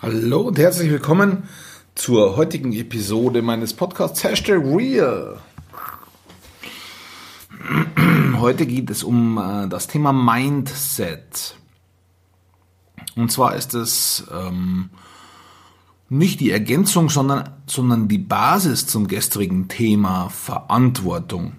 Hallo 0.00 0.42
und 0.42 0.60
herzlich 0.60 0.92
willkommen 0.92 1.48
zur 1.96 2.36
heutigen 2.36 2.72
Episode 2.72 3.42
meines 3.42 3.74
Podcasts 3.74 4.22
Hashtag 4.22 4.62
Real. 4.64 5.40
Heute 8.38 8.64
geht 8.66 8.90
es 8.90 9.02
um 9.02 9.38
äh, 9.38 9.66
das 9.66 9.88
Thema 9.88 10.12
Mindset. 10.12 11.56
Und 13.16 13.32
zwar 13.32 13.56
ist 13.56 13.74
es 13.74 14.24
ähm, 14.32 14.90
nicht 16.08 16.38
die 16.38 16.52
Ergänzung, 16.52 17.10
sondern, 17.10 17.56
sondern 17.66 18.06
die 18.06 18.18
Basis 18.18 18.86
zum 18.86 19.08
gestrigen 19.08 19.66
Thema 19.66 20.28
Verantwortung. 20.28 21.54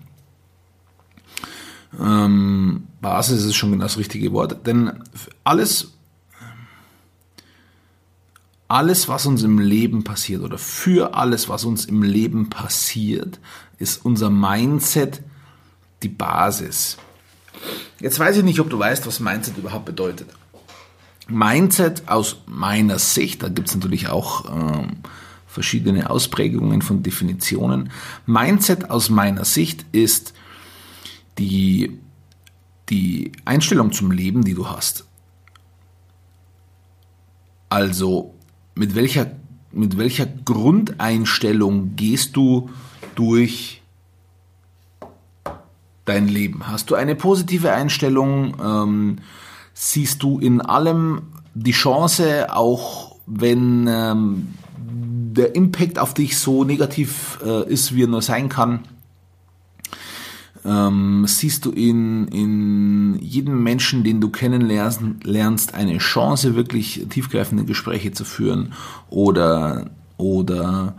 Ähm, 1.99 2.87
Basis 3.01 3.43
ist 3.43 3.55
schon 3.55 3.77
das 3.79 3.97
richtige 3.97 4.31
Wort, 4.31 4.65
denn 4.65 5.03
alles, 5.43 5.98
alles, 8.69 9.09
was 9.09 9.25
uns 9.25 9.43
im 9.43 9.57
Leben 9.59 10.03
passiert 10.03 10.43
oder 10.43 10.57
für 10.57 11.15
alles, 11.15 11.49
was 11.49 11.65
uns 11.65 11.85
im 11.85 12.03
Leben 12.03 12.49
passiert, 12.49 13.39
ist 13.79 14.05
unser 14.05 14.29
Mindset 14.29 15.21
die 16.03 16.09
Basis. 16.09 16.97
Jetzt 17.99 18.19
weiß 18.19 18.37
ich 18.37 18.43
nicht, 18.43 18.59
ob 18.59 18.69
du 18.69 18.79
weißt, 18.79 19.05
was 19.07 19.19
Mindset 19.19 19.57
überhaupt 19.57 19.85
bedeutet. 19.85 20.29
Mindset 21.27 22.07
aus 22.07 22.37
meiner 22.45 22.99
Sicht, 22.99 23.41
da 23.43 23.49
gibt 23.49 23.69
es 23.69 23.75
natürlich 23.75 24.07
auch 24.07 24.45
ähm, 24.49 24.97
verschiedene 25.47 26.09
Ausprägungen 26.09 26.83
von 26.83 27.01
Definitionen. 27.01 27.91
Mindset 28.27 28.91
aus 28.91 29.09
meiner 29.09 29.45
Sicht 29.45 29.83
ist 29.91 30.33
die, 31.39 31.99
die 32.89 33.31
Einstellung 33.45 33.91
zum 33.91 34.11
Leben, 34.11 34.43
die 34.43 34.53
du 34.53 34.69
hast. 34.69 35.05
Also 37.69 38.35
mit 38.79 38.95
welcher, 38.95 39.27
mit 39.73 39.97
welcher 39.97 40.25
Grundeinstellung 40.25 41.97
gehst 41.97 42.37
du 42.37 42.69
durch 43.13 43.81
dein 46.05 46.29
Leben? 46.29 46.65
Hast 46.65 46.89
du 46.89 46.95
eine 46.95 47.15
positive 47.15 47.73
Einstellung? 47.73 48.55
Ähm, 48.63 49.17
siehst 49.73 50.23
du 50.23 50.39
in 50.39 50.61
allem 50.61 51.23
die 51.53 51.73
Chance, 51.73 52.55
auch 52.55 53.17
wenn 53.25 53.85
ähm, 53.89 54.53
der 54.77 55.55
Impact 55.55 55.99
auf 55.99 56.13
dich 56.13 56.37
so 56.37 56.63
negativ 56.63 57.37
äh, 57.45 57.69
ist, 57.69 57.93
wie 57.93 58.03
er 58.03 58.07
nur 58.07 58.21
sein 58.21 58.47
kann? 58.47 58.85
Ähm, 60.65 61.25
siehst 61.27 61.65
du 61.65 61.71
in, 61.71 62.27
in 62.27 63.19
jedem 63.19 63.63
Menschen, 63.63 64.03
den 64.03 64.21
du 64.21 64.29
kennenlernst, 64.29 65.73
eine 65.73 65.97
Chance, 65.97 66.55
wirklich 66.55 67.05
tiefgreifende 67.09 67.65
Gespräche 67.65 68.11
zu 68.11 68.25
führen? 68.25 68.73
Oder, 69.09 69.89
oder 70.17 70.95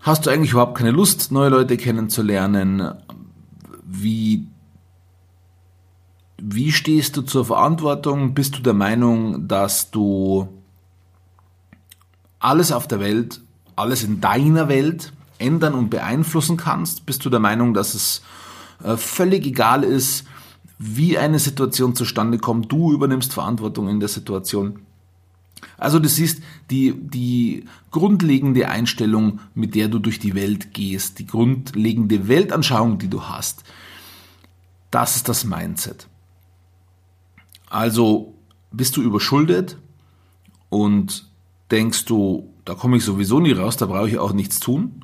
hast 0.00 0.26
du 0.26 0.30
eigentlich 0.30 0.52
überhaupt 0.52 0.78
keine 0.78 0.90
Lust, 0.90 1.32
neue 1.32 1.50
Leute 1.50 1.76
kennenzulernen? 1.76 2.92
Wie, 3.84 4.46
wie 6.38 6.72
stehst 6.72 7.16
du 7.16 7.22
zur 7.22 7.44
Verantwortung? 7.44 8.34
Bist 8.34 8.58
du 8.58 8.62
der 8.62 8.74
Meinung, 8.74 9.46
dass 9.48 9.90
du 9.90 10.48
alles 12.40 12.72
auf 12.72 12.88
der 12.88 12.98
Welt, 12.98 13.40
alles 13.76 14.02
in 14.02 14.20
deiner 14.20 14.68
Welt 14.68 15.12
ändern 15.42 15.74
und 15.74 15.90
beeinflussen 15.90 16.56
kannst? 16.56 17.06
Bist 17.06 17.24
du 17.24 17.30
der 17.30 17.40
Meinung, 17.40 17.74
dass 17.74 17.94
es 17.94 18.22
äh, 18.82 18.96
völlig 18.96 19.46
egal 19.46 19.84
ist, 19.84 20.24
wie 20.78 21.18
eine 21.18 21.38
Situation 21.38 21.94
zustande 21.94 22.38
kommt? 22.38 22.70
Du 22.72 22.92
übernimmst 22.92 23.34
Verantwortung 23.34 23.88
in 23.88 24.00
der 24.00 24.08
Situation. 24.08 24.80
Also 25.78 25.98
du 25.98 26.08
siehst 26.08 26.42
die, 26.70 26.94
die 26.94 27.64
grundlegende 27.90 28.68
Einstellung, 28.68 29.40
mit 29.54 29.74
der 29.74 29.88
du 29.88 29.98
durch 29.98 30.18
die 30.18 30.34
Welt 30.34 30.74
gehst, 30.74 31.18
die 31.18 31.26
grundlegende 31.26 32.28
Weltanschauung, 32.28 32.98
die 32.98 33.08
du 33.08 33.22
hast. 33.22 33.64
Das 34.90 35.16
ist 35.16 35.28
das 35.28 35.44
Mindset. 35.44 36.08
Also 37.68 38.34
bist 38.70 38.96
du 38.96 39.02
überschuldet 39.02 39.78
und 40.68 41.28
denkst 41.70 42.04
du, 42.04 42.52
da 42.64 42.74
komme 42.74 42.98
ich 42.98 43.04
sowieso 43.04 43.40
nie 43.40 43.52
raus, 43.52 43.76
da 43.76 43.86
brauche 43.86 44.08
ich 44.08 44.18
auch 44.18 44.32
nichts 44.32 44.60
tun. 44.60 45.01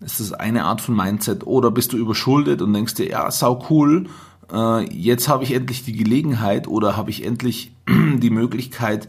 Ist 0.00 0.20
das 0.20 0.32
eine 0.32 0.64
Art 0.64 0.80
von 0.80 0.94
Mindset? 0.94 1.46
Oder 1.46 1.70
bist 1.70 1.92
du 1.92 1.96
überschuldet 1.96 2.62
und 2.62 2.72
denkst 2.72 2.94
dir, 2.94 3.08
ja, 3.08 3.30
sau 3.30 3.66
cool, 3.68 4.08
äh, 4.52 4.84
jetzt 4.92 5.28
habe 5.28 5.44
ich 5.44 5.52
endlich 5.52 5.84
die 5.84 5.92
Gelegenheit 5.92 6.68
oder 6.68 6.96
habe 6.96 7.10
ich 7.10 7.24
endlich 7.24 7.72
die 7.88 8.30
Möglichkeit 8.30 9.08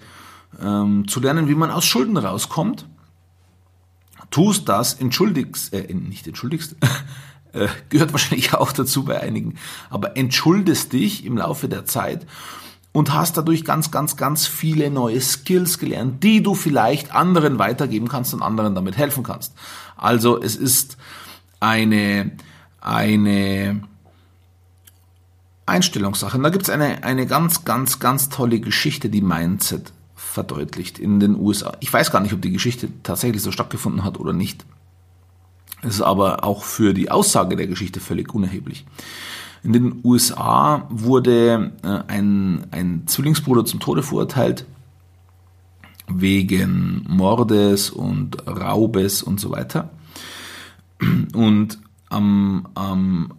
ähm, 0.61 1.07
zu 1.07 1.19
lernen, 1.19 1.47
wie 1.47 1.55
man 1.55 1.71
aus 1.71 1.85
Schulden 1.85 2.17
rauskommt? 2.17 2.87
Tust 4.31 4.67
das, 4.69 4.95
entschuldigst, 4.95 5.73
äh, 5.73 5.93
nicht 5.93 6.27
entschuldigst, 6.27 6.75
äh, 7.53 7.67
gehört 7.89 8.11
wahrscheinlich 8.11 8.53
auch 8.53 8.71
dazu 8.71 9.05
bei 9.05 9.19
einigen, 9.21 9.55
aber 9.89 10.17
entschuldest 10.17 10.93
dich 10.93 11.25
im 11.25 11.37
Laufe 11.37 11.69
der 11.69 11.85
Zeit 11.85 12.25
und 12.91 13.13
hast 13.13 13.37
dadurch 13.37 13.63
ganz, 13.65 13.91
ganz, 13.91 14.17
ganz 14.17 14.47
viele 14.47 14.89
neue 14.89 15.21
Skills 15.21 15.77
gelernt, 15.77 16.23
die 16.23 16.41
du 16.41 16.55
vielleicht 16.55 17.13
anderen 17.13 17.59
weitergeben 17.59 18.07
kannst 18.07 18.33
und 18.33 18.41
anderen 18.41 18.75
damit 18.75 18.97
helfen 18.97 19.23
kannst. 19.23 19.53
Also 19.95 20.41
es 20.41 20.55
ist 20.55 20.97
eine, 21.59 22.31
eine 22.81 23.81
Einstellungssache. 25.65 26.37
Und 26.37 26.43
da 26.43 26.49
gibt 26.49 26.63
es 26.63 26.69
eine, 26.69 27.03
eine 27.03 27.27
ganz, 27.27 27.63
ganz, 27.63 27.99
ganz 27.99 28.29
tolle 28.29 28.59
Geschichte, 28.59 29.09
die 29.09 29.21
Mindset 29.21 29.93
verdeutlicht 30.15 30.99
in 30.99 31.19
den 31.19 31.35
USA. 31.35 31.77
Ich 31.79 31.91
weiß 31.91 32.11
gar 32.11 32.19
nicht, 32.21 32.33
ob 32.33 32.41
die 32.41 32.51
Geschichte 32.51 32.89
tatsächlich 33.03 33.41
so 33.41 33.51
stattgefunden 33.51 34.03
hat 34.03 34.19
oder 34.19 34.33
nicht. 34.33 34.65
Es 35.81 35.95
ist 35.95 36.01
aber 36.01 36.43
auch 36.43 36.63
für 36.63 36.93
die 36.93 37.09
Aussage 37.09 37.55
der 37.55 37.67
Geschichte 37.67 37.99
völlig 37.99 38.33
unerheblich. 38.33 38.85
In 39.63 39.73
den 39.73 39.99
USA 40.03 40.87
wurde 40.89 41.73
äh, 41.83 41.99
ein, 42.07 42.67
ein 42.71 43.03
Zwillingsbruder 43.05 43.65
zum 43.65 43.79
Tode 43.79 44.03
verurteilt 44.03 44.65
wegen 46.07 47.05
Mordes 47.07 47.89
und 47.89 48.47
Raubes 48.47 49.21
und 49.21 49.39
so 49.39 49.51
weiter. 49.51 49.91
Und 51.33 51.79
am, 52.09 52.67
am 52.73 53.33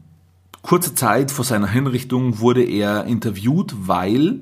kurze 0.63 0.95
Zeit 0.95 1.31
vor 1.31 1.45
seiner 1.45 1.67
Hinrichtung 1.67 2.39
wurde 2.39 2.63
er 2.63 3.05
interviewt, 3.05 3.75
weil 3.87 4.41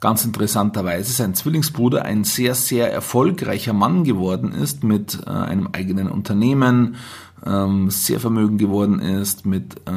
ganz 0.00 0.24
interessanterweise 0.24 1.12
sein 1.12 1.34
Zwillingsbruder 1.34 2.04
ein 2.04 2.24
sehr, 2.24 2.54
sehr 2.54 2.92
erfolgreicher 2.92 3.72
Mann 3.72 4.04
geworden 4.04 4.52
ist 4.52 4.84
mit 4.84 5.18
äh, 5.26 5.30
einem 5.30 5.68
eigenen 5.72 6.08
Unternehmen, 6.08 6.96
ähm, 7.44 7.90
sehr 7.90 8.20
vermögend 8.20 8.58
geworden 8.58 9.00
ist, 9.00 9.46
mit 9.46 9.76
äh, 9.86 9.90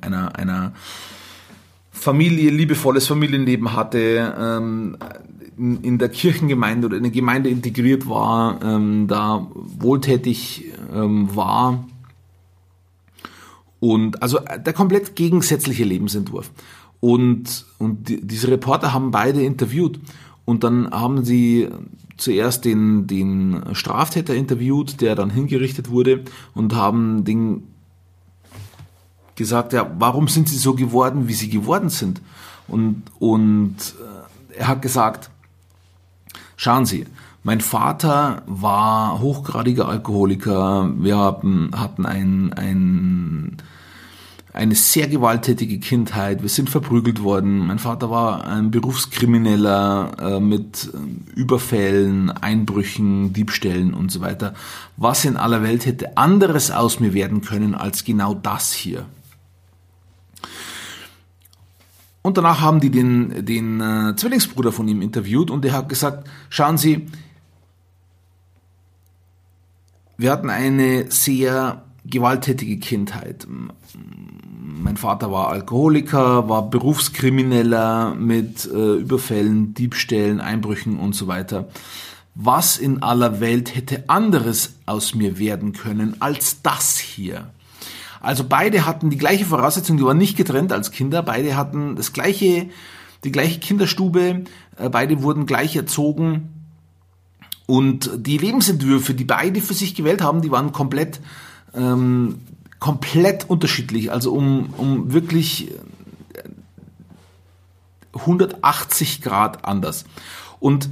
einer, 0.00 0.36
einer 0.36 0.72
Familie, 1.90 2.50
liebevolles 2.50 3.06
Familienleben 3.06 3.74
hatte, 3.74 4.34
ähm, 4.38 4.96
in, 5.58 5.82
in 5.82 5.98
der 5.98 6.08
Kirchengemeinde 6.08 6.86
oder 6.86 6.96
in 6.96 7.02
der 7.02 7.12
Gemeinde 7.12 7.50
integriert 7.50 8.08
war, 8.08 8.60
ähm, 8.62 9.06
da 9.08 9.46
wohltätig 9.54 10.72
ähm, 10.94 11.34
war. 11.34 11.84
Und 13.80 14.22
also 14.22 14.38
der 14.38 14.72
komplett 14.72 15.16
gegensätzliche 15.16 15.84
Lebensentwurf. 15.84 16.50
Und, 17.00 17.64
und 17.78 18.08
die, 18.08 18.20
diese 18.20 18.48
Reporter 18.48 18.92
haben 18.92 19.10
beide 19.10 19.42
interviewt. 19.42 19.98
Und 20.44 20.64
dann 20.64 20.90
haben 20.90 21.24
sie 21.24 21.68
zuerst 22.16 22.64
den, 22.64 23.06
den 23.06 23.62
Straftäter 23.72 24.34
interviewt, 24.34 25.00
der 25.00 25.14
dann 25.14 25.30
hingerichtet 25.30 25.90
wurde, 25.90 26.24
und 26.54 26.74
haben 26.74 27.24
den 27.24 27.64
gesagt, 29.36 29.72
ja, 29.72 29.90
warum 29.98 30.28
sind 30.28 30.48
sie 30.48 30.58
so 30.58 30.74
geworden, 30.74 31.26
wie 31.26 31.32
sie 31.32 31.48
geworden 31.48 31.88
sind? 31.88 32.20
Und, 32.68 33.02
und 33.18 33.76
äh, 33.78 34.58
er 34.58 34.68
hat 34.68 34.82
gesagt, 34.82 35.30
schauen 36.56 36.84
Sie, 36.84 37.06
mein 37.42 37.62
Vater 37.62 38.42
war 38.46 39.18
hochgradiger 39.20 39.88
Alkoholiker, 39.88 40.92
wir 40.98 41.16
haben, 41.16 41.70
hatten 41.74 42.04
ein, 42.04 42.52
ein 42.52 43.56
eine 44.52 44.74
sehr 44.74 45.06
gewalttätige 45.06 45.78
Kindheit. 45.78 46.42
Wir 46.42 46.48
sind 46.48 46.70
verprügelt 46.70 47.22
worden. 47.22 47.66
Mein 47.66 47.78
Vater 47.78 48.10
war 48.10 48.46
ein 48.46 48.70
Berufskrimineller 48.70 50.12
äh, 50.18 50.40
mit 50.40 50.90
äh, 50.92 51.38
Überfällen, 51.38 52.30
Einbrüchen, 52.30 53.32
Diebstählen 53.32 53.94
und 53.94 54.10
so 54.10 54.20
weiter. 54.20 54.54
Was 54.96 55.24
in 55.24 55.36
aller 55.36 55.62
Welt 55.62 55.86
hätte 55.86 56.16
anderes 56.16 56.70
aus 56.70 56.98
mir 56.98 57.14
werden 57.14 57.42
können 57.42 57.74
als 57.74 58.04
genau 58.04 58.34
das 58.34 58.72
hier? 58.72 59.06
Und 62.22 62.36
danach 62.36 62.60
haben 62.60 62.80
die 62.80 62.90
den, 62.90 63.46
den 63.46 63.80
äh, 63.80 64.14
Zwillingsbruder 64.16 64.72
von 64.72 64.88
ihm 64.88 65.00
interviewt 65.00 65.50
und 65.50 65.64
der 65.64 65.72
hat 65.72 65.88
gesagt, 65.88 66.28
schauen 66.50 66.76
Sie, 66.76 67.06
wir 70.18 70.32
hatten 70.32 70.50
eine 70.50 71.10
sehr 71.10 71.82
gewalttätige 72.04 72.78
Kindheit. 72.78 73.46
Mein 73.94 74.96
Vater 74.96 75.30
war 75.30 75.48
Alkoholiker, 75.48 76.48
war 76.48 76.70
Berufskrimineller 76.70 78.14
mit 78.14 78.66
äh, 78.66 78.94
Überfällen, 78.94 79.74
Diebstählen, 79.74 80.40
Einbrüchen 80.40 80.98
und 80.98 81.14
so 81.14 81.26
weiter. 81.26 81.68
Was 82.34 82.78
in 82.78 83.02
aller 83.02 83.40
Welt 83.40 83.74
hätte 83.74 84.08
anderes 84.08 84.74
aus 84.86 85.14
mir 85.14 85.38
werden 85.38 85.72
können 85.72 86.16
als 86.20 86.62
das 86.62 86.98
hier? 86.98 87.50
Also 88.20 88.44
beide 88.44 88.86
hatten 88.86 89.10
die 89.10 89.18
gleiche 89.18 89.44
Voraussetzung, 89.44 89.96
die 89.96 90.04
waren 90.04 90.18
nicht 90.18 90.36
getrennt 90.36 90.72
als 90.72 90.90
Kinder, 90.90 91.22
beide 91.22 91.56
hatten 91.56 91.96
das 91.96 92.12
gleiche, 92.12 92.68
die 93.24 93.32
gleiche 93.32 93.60
Kinderstube, 93.60 94.44
äh, 94.76 94.88
beide 94.88 95.22
wurden 95.22 95.46
gleich 95.46 95.76
erzogen 95.76 96.50
und 97.66 98.10
die 98.16 98.38
Lebensentwürfe, 98.38 99.14
die 99.14 99.24
beide 99.24 99.60
für 99.60 99.74
sich 99.74 99.94
gewählt 99.94 100.22
haben, 100.22 100.42
die 100.42 100.50
waren 100.50 100.72
komplett 100.72 101.20
ähm, 101.74 102.40
komplett 102.78 103.48
unterschiedlich. 103.48 104.10
Also 104.10 104.32
um, 104.32 104.74
um 104.76 105.12
wirklich 105.12 105.72
180 108.14 109.22
Grad 109.22 109.64
anders. 109.64 110.04
Und, 110.58 110.90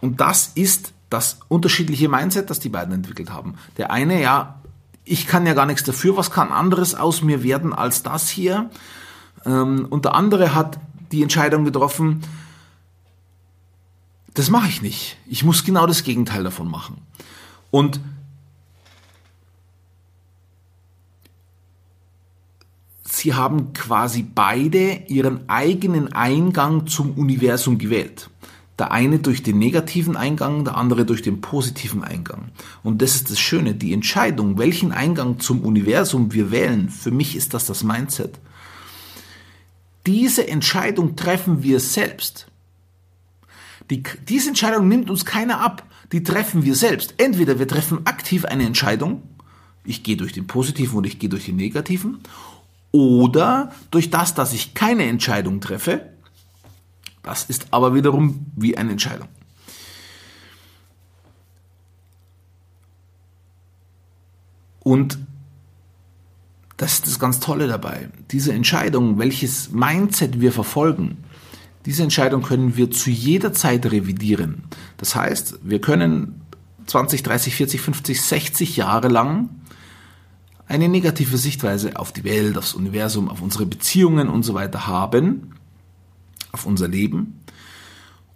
und 0.00 0.20
das 0.20 0.52
ist 0.54 0.92
das 1.10 1.38
unterschiedliche 1.48 2.08
Mindset, 2.08 2.50
das 2.50 2.58
die 2.58 2.68
beiden 2.68 2.94
entwickelt 2.94 3.30
haben. 3.30 3.54
Der 3.76 3.90
eine, 3.90 4.20
ja, 4.20 4.60
ich 5.04 5.26
kann 5.26 5.46
ja 5.46 5.54
gar 5.54 5.66
nichts 5.66 5.84
dafür, 5.84 6.16
was 6.16 6.30
kann 6.30 6.50
anderes 6.50 6.94
aus 6.94 7.22
mir 7.22 7.42
werden 7.42 7.72
als 7.72 8.02
das 8.02 8.28
hier? 8.28 8.70
Ähm, 9.44 9.86
und 9.88 10.04
der 10.04 10.14
andere 10.14 10.54
hat 10.54 10.78
die 11.12 11.22
Entscheidung 11.22 11.64
getroffen, 11.64 12.22
das 14.34 14.50
mache 14.50 14.68
ich 14.68 14.82
nicht. 14.82 15.16
Ich 15.26 15.44
muss 15.44 15.64
genau 15.64 15.86
das 15.86 16.02
Gegenteil 16.02 16.44
davon 16.44 16.70
machen. 16.70 16.98
Und 17.70 18.00
sie 23.16 23.34
haben 23.34 23.72
quasi 23.72 24.22
beide 24.22 25.04
ihren 25.08 25.48
eigenen 25.48 26.12
Eingang 26.12 26.86
zum 26.86 27.12
Universum 27.12 27.78
gewählt. 27.78 28.30
Der 28.78 28.92
eine 28.92 29.18
durch 29.18 29.42
den 29.42 29.58
negativen 29.58 30.16
Eingang, 30.16 30.64
der 30.66 30.76
andere 30.76 31.06
durch 31.06 31.22
den 31.22 31.40
positiven 31.40 32.04
Eingang. 32.04 32.50
Und 32.82 33.00
das 33.00 33.14
ist 33.14 33.30
das 33.30 33.40
Schöne, 33.40 33.74
die 33.74 33.94
Entscheidung, 33.94 34.58
welchen 34.58 34.92
Eingang 34.92 35.40
zum 35.40 35.62
Universum 35.62 36.34
wir 36.34 36.50
wählen, 36.50 36.90
für 36.90 37.10
mich 37.10 37.36
ist 37.36 37.54
das 37.54 37.64
das 37.64 37.82
Mindset. 37.82 38.38
Diese 40.04 40.46
Entscheidung 40.46 41.16
treffen 41.16 41.62
wir 41.62 41.80
selbst. 41.80 42.48
Die, 43.90 44.02
diese 44.28 44.48
Entscheidung 44.48 44.88
nimmt 44.88 45.08
uns 45.08 45.24
keiner 45.24 45.60
ab, 45.60 45.86
die 46.12 46.22
treffen 46.22 46.64
wir 46.64 46.74
selbst. 46.74 47.14
Entweder 47.16 47.58
wir 47.58 47.66
treffen 47.66 48.04
aktiv 48.04 48.44
eine 48.44 48.66
Entscheidung, 48.66 49.22
ich 49.84 50.02
gehe 50.02 50.16
durch 50.16 50.32
den 50.32 50.46
positiven 50.46 50.98
oder 50.98 51.06
ich 51.06 51.18
gehe 51.18 51.30
durch 51.30 51.46
den 51.46 51.56
negativen, 51.56 52.18
oder 52.96 53.72
durch 53.90 54.08
das, 54.08 54.32
dass 54.32 54.54
ich 54.54 54.72
keine 54.72 55.04
Entscheidung 55.04 55.60
treffe, 55.60 56.08
das 57.22 57.44
ist 57.44 57.66
aber 57.72 57.92
wiederum 57.92 58.46
wie 58.56 58.78
eine 58.78 58.92
Entscheidung. 58.92 59.28
Und 64.82 65.18
das 66.78 66.94
ist 66.94 67.06
das 67.06 67.18
ganz 67.18 67.38
Tolle 67.38 67.66
dabei. 67.68 68.08
Diese 68.30 68.54
Entscheidung, 68.54 69.18
welches 69.18 69.72
Mindset 69.72 70.40
wir 70.40 70.52
verfolgen, 70.52 71.18
diese 71.84 72.02
Entscheidung 72.02 72.42
können 72.42 72.76
wir 72.78 72.90
zu 72.90 73.10
jeder 73.10 73.52
Zeit 73.52 73.84
revidieren. 73.84 74.64
Das 74.96 75.14
heißt, 75.14 75.58
wir 75.62 75.82
können 75.82 76.40
20, 76.86 77.22
30, 77.22 77.54
40, 77.56 77.80
50, 77.80 78.22
60 78.22 78.76
Jahre 78.78 79.08
lang 79.08 79.50
eine 80.68 80.88
negative 80.88 81.36
Sichtweise 81.36 81.98
auf 81.98 82.12
die 82.12 82.24
Welt, 82.24 82.58
aufs 82.58 82.74
Universum, 82.74 83.28
auf 83.28 83.40
unsere 83.40 83.66
Beziehungen 83.66 84.28
und 84.28 84.42
so 84.42 84.54
weiter 84.54 84.86
haben, 84.86 85.54
auf 86.52 86.66
unser 86.66 86.88
Leben. 86.88 87.40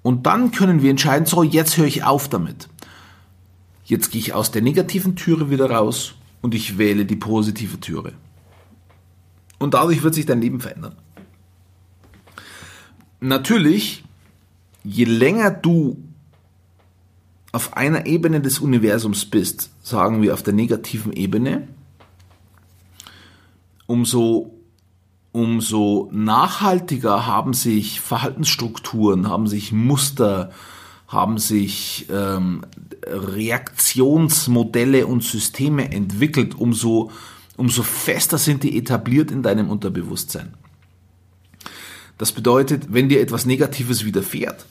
Und 0.02 0.26
dann 0.26 0.50
können 0.52 0.82
wir 0.82 0.90
entscheiden, 0.90 1.26
so, 1.26 1.42
jetzt 1.42 1.76
höre 1.76 1.86
ich 1.86 2.04
auf 2.04 2.28
damit. 2.28 2.68
Jetzt 3.84 4.10
gehe 4.10 4.20
ich 4.20 4.32
aus 4.32 4.52
der 4.52 4.62
negativen 4.62 5.16
Türe 5.16 5.50
wieder 5.50 5.70
raus 5.70 6.14
und 6.40 6.54
ich 6.54 6.78
wähle 6.78 7.04
die 7.04 7.16
positive 7.16 7.80
Türe. 7.80 8.12
Und 9.58 9.74
dadurch 9.74 10.02
wird 10.02 10.14
sich 10.14 10.26
dein 10.26 10.40
Leben 10.40 10.60
verändern. 10.60 10.96
Natürlich, 13.20 14.04
je 14.84 15.04
länger 15.04 15.50
du 15.50 16.02
auf 17.52 17.76
einer 17.76 18.06
Ebene 18.06 18.40
des 18.40 18.60
Universums 18.60 19.26
bist, 19.26 19.70
sagen 19.82 20.22
wir 20.22 20.32
auf 20.32 20.42
der 20.42 20.54
negativen 20.54 21.12
Ebene, 21.12 21.68
umso, 23.90 24.54
umso 25.32 26.08
nachhaltiger 26.12 27.26
haben 27.26 27.54
sich 27.54 28.00
Verhaltensstrukturen, 28.00 29.28
haben 29.28 29.48
sich 29.48 29.72
Muster, 29.72 30.52
haben 31.08 31.38
sich 31.38 32.06
ähm, 32.08 32.64
Reaktionsmodelle 33.04 35.08
und 35.08 35.24
Systeme 35.24 35.90
entwickelt, 35.90 36.54
umso, 36.54 37.10
umso 37.56 37.82
fester 37.82 38.38
sind 38.38 38.62
die 38.62 38.78
etabliert 38.78 39.32
in 39.32 39.42
deinem 39.42 39.68
Unterbewusstsein. 39.68 40.54
Das 42.16 42.30
bedeutet, 42.30 42.92
wenn 42.92 43.08
dir 43.08 43.20
etwas 43.20 43.44
Negatives 43.44 44.04
widerfährt, 44.04 44.66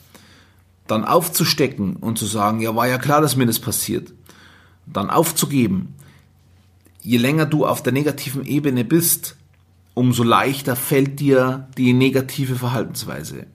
dann 0.86 1.04
aufzustecken 1.04 1.96
und 1.96 2.16
zu 2.16 2.24
sagen, 2.24 2.62
ja, 2.62 2.74
war 2.74 2.88
ja 2.88 2.96
klar, 2.96 3.20
dass 3.20 3.36
mir 3.36 3.44
das 3.44 3.58
passiert, 3.58 4.14
dann 4.86 5.10
aufzugeben, 5.10 5.94
je 7.02 7.18
länger 7.18 7.46
du 7.46 7.66
auf 7.66 7.82
der 7.82 7.92
negativen 7.92 8.44
Ebene 8.46 8.84
bist, 8.84 9.36
umso 9.94 10.22
leichter 10.22 10.76
fällt 10.76 11.20
dir 11.20 11.68
die 11.76 11.92
negative 11.92 12.56
Verhaltensweise. 12.56 13.46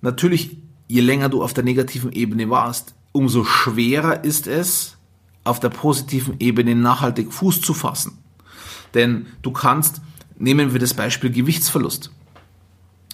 Natürlich, 0.00 0.56
je 0.88 1.00
länger 1.00 1.28
du 1.28 1.42
auf 1.42 1.54
der 1.54 1.64
negativen 1.64 2.12
Ebene 2.12 2.48
warst, 2.50 2.94
umso 3.12 3.44
schwerer 3.44 4.24
ist 4.24 4.46
es, 4.46 4.96
auf 5.44 5.60
der 5.60 5.68
positiven 5.70 6.36
Ebene 6.38 6.74
nachhaltig 6.74 7.32
Fuß 7.32 7.60
zu 7.60 7.74
fassen. 7.74 8.18
Denn 8.94 9.26
du 9.42 9.52
kannst, 9.52 10.00
nehmen 10.38 10.72
wir 10.72 10.80
das 10.80 10.94
Beispiel 10.94 11.30
Gewichtsverlust. 11.30 12.10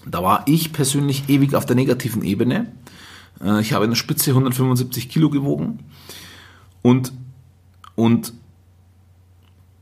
Da 0.07 0.23
war 0.23 0.45
ich 0.47 0.73
persönlich 0.73 1.29
ewig 1.29 1.55
auf 1.55 1.67
der 1.67 1.77
negativen 1.77 2.23
Ebene. 2.23 2.73
Äh, 3.43 3.61
ich 3.61 3.73
habe 3.73 3.85
in 3.85 3.91
der 3.91 3.97
Spitze 3.97 4.31
175 4.31 5.09
Kilo 5.09 5.31
gewogen 5.31 5.81
und 6.83 7.13
und 7.97 8.33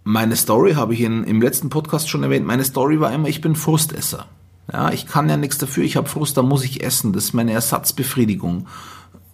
meine 0.04 0.36
Story 0.36 0.74
habe 0.74 0.94
ich 0.94 1.00
in, 1.00 1.24
im 1.24 1.42
letzten 1.42 1.68
Podcast 1.68 2.08
schon 2.08 2.22
erwähnt. 2.22 2.46
Meine 2.46 2.64
Story 2.64 3.00
war 3.00 3.12
immer, 3.12 3.28
ich 3.28 3.40
bin 3.40 3.56
Frustesser. 3.56 4.26
Ja, 4.72 4.92
ich 4.92 5.06
kann 5.06 5.28
ja 5.28 5.36
nichts 5.36 5.58
dafür. 5.58 5.84
Ich 5.84 5.96
habe 5.96 6.08
Frust, 6.08 6.36
da 6.36 6.42
muss 6.42 6.64
ich 6.64 6.82
essen. 6.82 7.12
Das 7.12 7.24
ist 7.24 7.32
meine 7.34 7.52
Ersatzbefriedigung. 7.52 8.66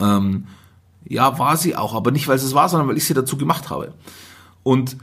Ähm, 0.00 0.46
ja, 1.04 1.38
war 1.38 1.56
sie 1.56 1.76
auch, 1.76 1.94
aber 1.94 2.10
nicht, 2.10 2.26
weil 2.28 2.36
es 2.36 2.54
war, 2.54 2.68
sondern 2.68 2.88
weil 2.88 2.96
ich 2.96 3.04
sie 3.04 3.14
dazu 3.14 3.36
gemacht 3.36 3.70
habe. 3.70 3.94
Und 4.62 4.96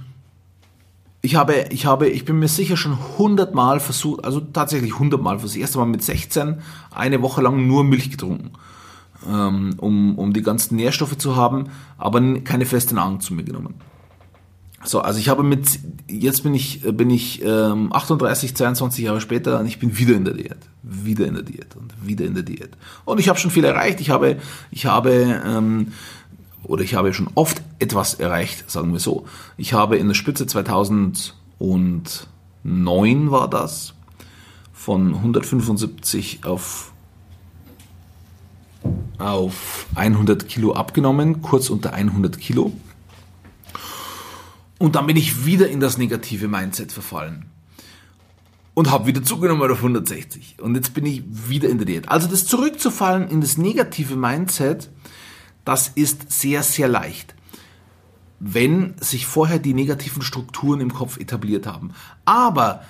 ich 1.22 1.36
habe, 1.36 1.66
ich 1.70 1.86
habe, 1.86 2.08
ich 2.08 2.26
bin 2.26 2.40
mir 2.40 2.48
sicher 2.48 2.78
schon 2.78 2.98
hundertmal 3.18 3.80
versucht, 3.80 4.24
also 4.24 4.40
tatsächlich 4.40 4.98
hundertmal 5.00 5.40
versucht. 5.40 5.60
Erst 5.60 5.76
einmal 5.76 5.90
mit 5.90 6.04
16 6.04 6.62
eine 6.92 7.22
Woche 7.22 7.42
lang 7.42 7.68
nur 7.68 7.84
Milch 7.84 8.10
getrunken 8.10 8.52
ähm, 9.26 9.76
um, 9.78 10.18
um 10.18 10.34
die 10.34 10.42
ganzen 10.42 10.76
Nährstoffe 10.76 11.18
zu 11.18 11.36
haben, 11.36 11.70
aber 11.98 12.22
keine 12.42 12.66
feste 12.66 12.96
Nahrung 12.96 13.20
zu 13.20 13.34
mir 13.34 13.44
genommen. 13.44 13.76
So, 14.84 15.02
also 15.02 15.20
ich 15.20 15.28
habe 15.28 15.44
mit, 15.44 15.80
jetzt 16.08 16.44
bin 16.44 16.54
ich, 16.54 16.82
bin 16.82 17.10
ich 17.10 17.44
ähm, 17.44 17.92
38, 17.92 18.56
22 18.56 19.06
Jahre 19.06 19.22
später 19.22 19.60
und 19.60 19.66
ich 19.66 19.80
bin 19.80 19.98
wieder 19.98 20.16
in 20.16 20.24
der 20.24 20.36
Diät. 20.36 20.60
Wieder 20.84 21.26
in 21.26 21.34
der 21.34 21.44
Diät 21.44 21.76
und 21.76 21.94
wieder 22.06 22.26
in 22.26 22.36
der 22.36 22.44
Diät. 22.44 22.70
Und 23.04 23.20
ich 23.20 23.28
habe 23.28 23.40
schon 23.40 23.52
viel 23.52 23.66
erreicht. 23.66 24.00
Ich 24.00 24.12
habe, 24.12 24.38
ich 24.70 24.86
habe, 24.86 25.42
ähm, 25.46 25.94
oder 26.64 26.84
ich 26.84 26.94
habe 26.94 27.14
schon 27.14 27.30
oft 27.34 27.62
etwas 27.80 28.14
erreicht, 28.14 28.70
sagen 28.70 28.94
wir 28.94 29.00
so. 29.00 29.26
Ich 29.58 29.74
habe 29.74 29.98
in 29.98 30.08
der 30.08 30.14
Spitze 30.14 30.46
2009 30.46 33.32
war 33.32 33.50
das, 33.50 33.96
von 34.74 35.16
175 35.16 36.46
auf 36.46 36.94
auf 39.18 39.88
100 39.96 40.48
Kilo 40.48 40.74
abgenommen, 40.74 41.42
kurz 41.42 41.70
unter 41.70 41.94
100 41.94 42.40
Kilo. 42.40 42.72
Und 44.80 44.96
dann 44.96 45.08
bin 45.08 45.18
ich 45.18 45.46
wieder 45.46 45.68
in 45.68 45.80
das 45.80 45.98
negative 45.98 46.48
Mindset 46.48 46.92
verfallen. 46.92 47.46
Und 48.74 48.92
habe 48.92 49.08
wieder 49.08 49.24
zugenommen 49.24 49.72
auf 49.72 49.78
160. 49.78 50.58
Und 50.62 50.76
jetzt 50.76 50.94
bin 50.94 51.06
ich 51.08 51.24
wieder 51.26 51.68
in 51.68 51.80
der 51.80 51.88
Diät. 51.88 52.10
Also 52.10 52.28
das 52.28 52.46
zurückzufallen 52.46 53.28
in 53.28 53.42
das 53.42 53.58
negative 53.58 54.16
Mindset, 54.16 54.90
das 55.66 55.90
ist 55.90 56.32
sehr, 56.32 56.62
sehr 56.62 56.88
leicht. 56.88 57.34
Wenn 58.40 58.94
sich 59.00 59.26
vorher 59.26 59.58
die 59.58 59.74
negativen 59.74 60.22
Strukturen 60.22 60.80
im 60.80 60.94
Kopf 60.94 61.18
etabliert 61.18 61.66
haben. 61.66 61.92
Aber 62.26 62.84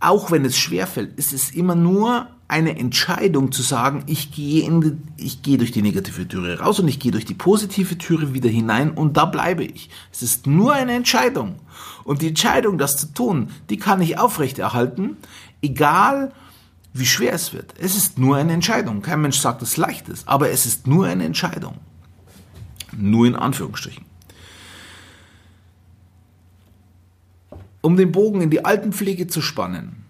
auch 0.00 0.30
wenn 0.30 0.44
es 0.44 0.58
schwerfällt, 0.58 1.18
ist 1.18 1.32
es 1.32 1.50
immer 1.50 1.74
nur 1.74 2.26
eine 2.48 2.76
Entscheidung 2.76 3.52
zu 3.52 3.62
sagen, 3.62 4.02
ich 4.06 4.32
gehe, 4.32 4.64
in, 4.64 5.02
ich 5.16 5.42
gehe 5.42 5.56
durch 5.56 5.70
die 5.70 5.82
negative 5.82 6.26
Türe 6.26 6.58
raus 6.58 6.80
und 6.80 6.88
ich 6.88 6.98
gehe 6.98 7.12
durch 7.12 7.24
die 7.24 7.34
positive 7.34 7.96
Türe 7.96 8.34
wieder 8.34 8.50
hinein 8.50 8.90
und 8.90 9.16
da 9.16 9.26
bleibe 9.26 9.62
ich. 9.62 9.88
Es 10.10 10.22
ist 10.22 10.48
nur 10.48 10.72
eine 10.72 10.94
Entscheidung. 10.94 11.56
Und 12.02 12.22
die 12.22 12.28
Entscheidung, 12.28 12.76
das 12.76 12.96
zu 12.96 13.12
tun, 13.12 13.50
die 13.68 13.76
kann 13.76 14.00
ich 14.00 14.18
aufrechterhalten, 14.18 15.16
egal 15.62 16.32
wie 16.92 17.06
schwer 17.06 17.34
es 17.34 17.52
wird. 17.52 17.74
Es 17.78 17.94
ist 17.94 18.18
nur 18.18 18.36
eine 18.36 18.52
Entscheidung. 18.52 19.00
Kein 19.00 19.20
Mensch 19.20 19.38
sagt, 19.38 19.62
es 19.62 19.76
leicht 19.76 20.08
ist, 20.08 20.26
aber 20.26 20.50
es 20.50 20.66
ist 20.66 20.88
nur 20.88 21.06
eine 21.06 21.24
Entscheidung. 21.24 21.76
Nur 22.96 23.26
in 23.26 23.36
Anführungsstrichen. 23.36 24.09
Um 27.82 27.96
den 27.96 28.12
Bogen 28.12 28.40
in 28.40 28.50
die 28.50 28.64
Altenpflege 28.64 29.26
zu 29.26 29.40
spannen, 29.40 30.04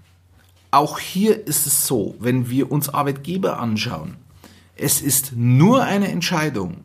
auch 0.71 0.99
hier 0.99 1.47
ist 1.47 1.67
es 1.67 1.87
so, 1.87 2.15
wenn 2.19 2.51
wir 2.51 2.71
uns 2.71 2.89
Arbeitgeber 2.89 3.59
anschauen, 3.59 4.17
es 4.77 5.03
ist 5.03 5.33
nur 5.37 5.83
eine 5.85 6.09
Entscheidung 6.09 6.79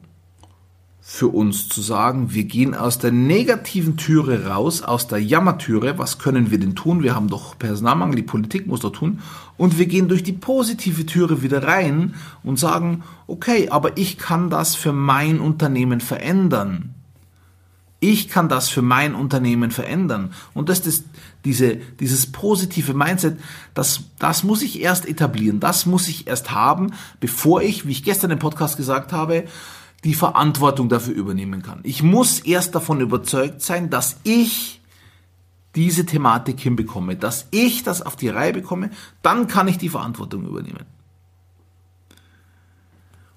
für 1.08 1.27
uns 1.27 1.70
zu 1.70 1.82
sagen, 1.82 2.34
wir 2.34 2.46
gehen 2.46 2.74
aus 2.74 2.98
der 2.98 3.12
negativen 3.12 3.96
Türe 3.96 4.48
raus, 4.48 4.82
aus 4.82 5.08
der 5.08 5.22
Jammertüre, 5.22 6.00
was 6.00 6.18
können 6.18 6.50
wir 6.50 6.60
denn 6.60 6.75
tun? 6.75 7.04
Wir 7.04 7.13
haben 7.13 7.27
doch 7.27 7.60
Personalmangel, 7.60 8.15
die 8.15 8.24
Politik 8.24 8.65
muss 8.65 8.80
doch 8.80 8.92
tun. 8.92 9.20
Und 9.56 9.77
wir 9.77 9.86
gehen 9.86 10.08
durch 10.08 10.24
die 10.24 10.34
positive 10.34 11.06
Türe 11.06 11.44
wieder 11.44 11.62
rein 11.62 12.15
und 12.42 12.58
sagen, 12.58 13.04
okay, 13.27 13.70
aber 13.70 13.98
ich 13.98 14.18
kann 14.18 14.50
das 14.50 14.75
für 14.75 14.94
mein 14.94 15.39
Unternehmen 15.39 16.01
verändern. 16.01 16.96
Ich 18.00 18.28
kann 18.28 18.50
das 18.50 18.70
für 18.70 18.82
mein 18.82 19.16
Unternehmen 19.16 19.72
verändern. 19.72 20.34
Und 20.54 20.70
das 20.70 20.82
ist 20.82 21.06
diese, 21.44 21.78
dieses 22.00 22.32
positive 22.32 22.94
Mindset, 22.94 23.40
das, 23.74 24.02
das 24.20 24.44
muss 24.44 24.62
ich 24.62 24.82
erst 24.82 25.08
etablieren, 25.08 25.60
das 25.60 25.86
muss 25.86 26.08
ich 26.08 26.28
erst 26.28 26.52
haben, 26.52 26.94
bevor 27.20 27.62
ich, 27.62 27.88
wie 27.88 27.92
ich 27.92 28.04
gestern 28.04 28.32
im 28.32 28.40
Podcast 28.40 28.78
gesagt 28.78 29.14
habe, 29.14 29.46
die 30.04 30.14
Verantwortung 30.14 30.90
dafür 30.90 31.16
übernehmen 31.16 31.64
kann. 31.64 31.80
Ich 31.84 32.04
muss 32.04 32.40
erst 32.40 32.75
davon 32.75 33.02
überzeugt 33.02 33.62
sein, 33.62 33.90
dass 33.90 34.18
ich 34.24 34.82
diese 35.75 36.06
Thematik 36.06 36.60
hinbekomme, 36.60 37.16
dass 37.16 37.48
ich 37.52 37.84
das 37.84 38.02
auf 38.02 38.16
die 38.16 38.30
Reihe 38.30 38.54
bekomme, 38.54 38.92
dann 39.22 39.48
kann 39.48 39.68
ich 39.68 39.78
die 39.78 39.90
Verantwortung 39.90 40.46
übernehmen. 40.46 40.86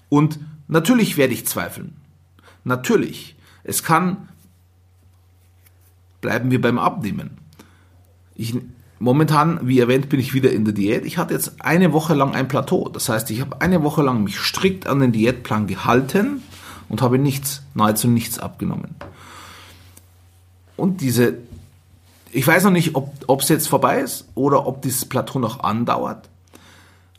Und 0.09 0.39
natürlich 0.67 1.17
werde 1.17 1.33
ich 1.33 1.45
zweifeln. 1.45 1.95
Natürlich. 2.63 3.35
Es 3.63 3.83
kann 3.83 4.29
Bleiben 6.21 6.51
wir 6.51 6.61
beim 6.61 6.77
Abnehmen. 6.77 7.37
Ich, 8.35 8.55
momentan, 8.99 9.59
wie 9.63 9.79
erwähnt, 9.79 10.09
bin 10.09 10.19
ich 10.19 10.33
wieder 10.33 10.51
in 10.51 10.65
der 10.65 10.73
Diät. 10.73 11.05
Ich 11.05 11.17
hatte 11.17 11.33
jetzt 11.33 11.61
eine 11.61 11.93
Woche 11.93 12.13
lang 12.13 12.35
ein 12.35 12.47
Plateau. 12.47 12.89
Das 12.89 13.09
heißt, 13.09 13.29
ich 13.31 13.41
habe 13.41 13.61
eine 13.61 13.83
Woche 13.83 14.01
lang 14.01 14.23
mich 14.23 14.39
strikt 14.39 14.87
an 14.87 14.99
den 14.99 15.11
Diätplan 15.11 15.67
gehalten 15.67 16.41
und 16.89 17.01
habe 17.01 17.17
nichts, 17.17 17.63
nahezu 17.73 18.07
nichts 18.07 18.39
abgenommen. 18.39 18.95
Und 20.75 21.01
diese, 21.01 21.37
ich 22.31 22.45
weiß 22.45 22.63
noch 22.63 22.71
nicht, 22.71 22.95
ob 22.95 23.41
es 23.41 23.49
jetzt 23.49 23.67
vorbei 23.67 23.99
ist 23.99 24.27
oder 24.35 24.65
ob 24.65 24.81
dieses 24.81 25.05
Plateau 25.05 25.39
noch 25.39 25.61
andauert. 25.61 26.29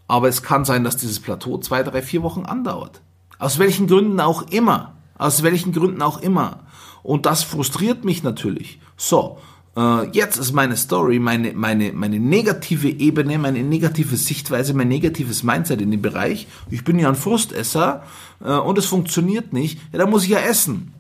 Aber 0.09 0.29
es 0.29 0.43
kann 0.43 0.65
sein, 0.65 0.83
dass 0.83 0.97
dieses 0.97 1.21
Plateau 1.21 1.59
zwei, 1.59 1.83
drei, 1.83 2.03
vier 2.03 2.23
Wochen 2.23 2.45
andauert. 2.45 3.01
Aus 3.39 3.59
welchen 3.59 3.87
Gründen 3.87 4.19
auch 4.19 4.51
immer. 4.51 4.95
Aus 5.17 5.43
welchen 5.43 5.73
Gründen 5.73 6.03
auch 6.03 6.21
immer. 6.21 6.61
Und 7.03 7.27
das 7.27 7.43
frustriert 7.43 8.05
mich 8.05 8.23
natürlich. 8.23 8.81
So, 8.97 9.39
äh, 9.77 10.09
jetzt 10.11 10.37
ist 10.37 10.53
meine 10.53 10.77
Story, 10.77 11.19
meine, 11.19 11.53
meine, 11.53 11.93
meine 11.93 12.19
negative 12.19 12.89
Ebene, 12.89 13.39
meine 13.39 13.63
negative 13.63 14.17
Sichtweise, 14.17 14.75
mein 14.75 14.89
negatives 14.89 15.43
Mindset 15.43 15.81
in 15.81 15.91
dem 15.91 16.03
Bereich. 16.03 16.49
Ich 16.71 16.85
bin 16.85 16.99
ja 16.99 17.09
ein 17.09 17.15
Frustesser 17.15 18.03
äh, 18.45 18.53
und 18.53 18.79
es 18.79 18.87
funktioniert 18.87 19.53
nicht. 19.53 19.81
Ja, 19.93 20.01
da 20.01 20.07
muss 20.07 20.25
ich 20.25 20.31
ja 20.31 20.41
essen. 20.41 20.95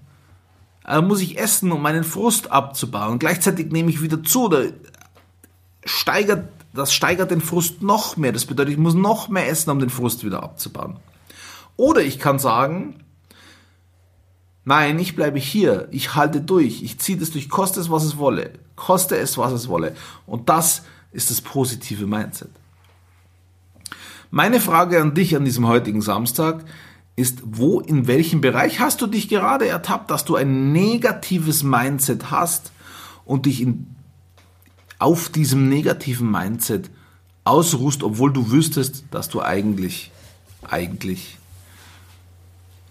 Da 0.84 1.02
muss 1.02 1.20
ich 1.20 1.38
essen, 1.38 1.70
um 1.72 1.82
meinen 1.82 2.04
Frust 2.04 2.50
abzubauen. 2.50 3.18
Gleichzeitig 3.18 3.70
nehme 3.70 3.90
ich 3.90 4.02
wieder 4.02 4.22
zu. 4.24 4.48
Da 4.48 4.62
steigert, 5.84 6.48
das 6.72 6.92
steigert 6.92 7.30
den 7.30 7.40
Frust 7.40 7.82
noch 7.82 8.16
mehr. 8.16 8.32
Das 8.32 8.46
bedeutet, 8.46 8.72
ich 8.72 8.78
muss 8.78 8.94
noch 8.94 9.28
mehr 9.28 9.48
essen, 9.48 9.70
um 9.70 9.78
den 9.78 9.90
Frust 9.90 10.24
wieder 10.24 10.42
abzubauen. 10.42 10.96
Oder 11.76 12.02
ich 12.02 12.18
kann 12.18 12.38
sagen, 12.38 13.04
Nein, 14.64 14.98
ich 14.98 15.16
bleibe 15.16 15.38
hier. 15.38 15.88
Ich 15.90 16.14
halte 16.14 16.40
durch. 16.40 16.82
Ich 16.82 16.98
ziehe 16.98 17.18
das 17.18 17.30
durch, 17.30 17.48
koste 17.48 17.80
es, 17.80 17.90
was 17.90 18.04
es 18.04 18.18
wolle. 18.18 18.52
Koste 18.76 19.16
es, 19.16 19.38
was 19.38 19.52
es 19.52 19.68
wolle. 19.68 19.94
Und 20.26 20.48
das 20.48 20.82
ist 21.12 21.30
das 21.30 21.40
positive 21.40 22.06
Mindset. 22.06 22.50
Meine 24.30 24.60
Frage 24.60 25.00
an 25.00 25.14
dich 25.14 25.34
an 25.34 25.44
diesem 25.44 25.66
heutigen 25.66 26.02
Samstag 26.02 26.64
ist, 27.16 27.40
wo, 27.44 27.80
in 27.80 28.06
welchem 28.06 28.40
Bereich 28.40 28.80
hast 28.80 29.00
du 29.00 29.06
dich 29.06 29.28
gerade 29.28 29.66
ertappt, 29.66 30.10
dass 30.10 30.24
du 30.24 30.36
ein 30.36 30.72
negatives 30.72 31.62
Mindset 31.62 32.30
hast 32.30 32.70
und 33.24 33.46
dich 33.46 33.60
in, 33.60 33.94
auf 34.98 35.28
diesem 35.28 35.68
negativen 35.68 36.30
Mindset 36.30 36.90
ausruhst, 37.44 38.02
obwohl 38.02 38.32
du 38.32 38.50
wüsstest, 38.52 39.04
dass 39.10 39.28
du 39.28 39.42
eigentlich, 39.42 40.12
eigentlich 40.62 41.38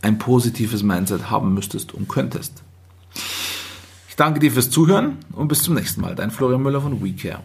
ein 0.01 0.17
positives 0.17 0.83
Mindset 0.83 1.29
haben 1.29 1.53
müsstest 1.53 1.93
und 1.93 2.07
könntest. 2.07 2.63
Ich 4.07 4.15
danke 4.15 4.39
dir 4.39 4.51
fürs 4.51 4.69
Zuhören 4.69 5.17
und 5.33 5.47
bis 5.47 5.63
zum 5.63 5.75
nächsten 5.75 6.01
Mal. 6.01 6.15
Dein 6.15 6.31
Florian 6.31 6.61
Müller 6.61 6.81
von 6.81 7.03
WeCare. 7.03 7.41